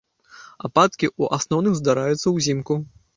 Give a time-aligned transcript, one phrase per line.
[0.69, 2.79] Ападкі ў асноўным здараюцца ўзімку.